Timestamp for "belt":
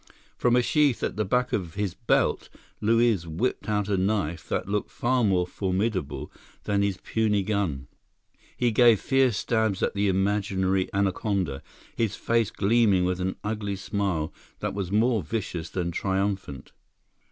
1.93-2.49